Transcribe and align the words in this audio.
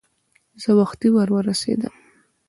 زه 0.61 0.69
وختي 0.79 1.07
ور 1.13 1.29
ورسېدم. 1.33 1.93